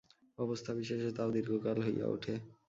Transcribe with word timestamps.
অবস্থা 0.37 0.71
বিশেষে 0.73 1.09
তাও 1.17 1.29
দীর্ঘকাল 1.35 1.77
হইয়া 1.85 2.07
উঠে। 2.07 2.33